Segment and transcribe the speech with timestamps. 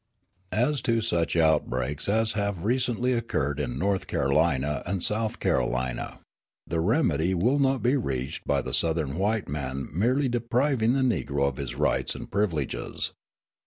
[0.55, 6.21] As to such outbreaks as have recently occurred in North Carolina and South Carolina,
[6.65, 11.47] the remedy will not be reached by the Southern white man merely depriving the Negro
[11.47, 13.13] of his rights and privileges.